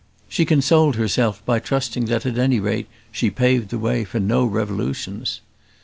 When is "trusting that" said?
1.59-2.25